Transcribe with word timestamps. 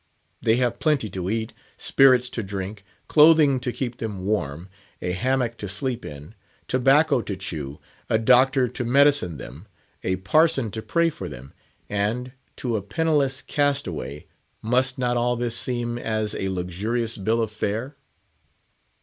They 0.41 0.55
have 0.55 0.79
plenty 0.79 1.11
to 1.11 1.29
eat; 1.29 1.53
spirits 1.77 2.27
to 2.29 2.41
drink; 2.41 2.83
clothing 3.07 3.59
to 3.59 3.71
keep 3.71 3.97
them 3.97 4.25
warm; 4.25 4.67
a 4.99 5.11
hammock 5.11 5.57
to 5.57 5.67
sleep 5.67 6.03
in; 6.03 6.33
tobacco 6.67 7.21
to 7.21 7.35
chew; 7.35 7.79
a 8.09 8.17
doctor 8.17 8.67
to 8.67 8.83
medicine 8.83 9.37
them; 9.37 9.67
a 10.03 10.15
parson 10.15 10.71
to 10.71 10.81
pray 10.81 11.11
for 11.11 11.29
them; 11.29 11.53
and, 11.87 12.31
to 12.55 12.75
a 12.77 12.81
penniless 12.81 13.43
castaway, 13.43 14.25
must 14.63 14.97
not 14.97 15.17
all 15.17 15.35
this 15.35 15.55
seem 15.55 15.99
as 15.99 16.33
a 16.33 16.49
luxurious 16.49 17.15
Bill 17.15 17.39
of 17.39 17.51
Fare? 17.51 17.95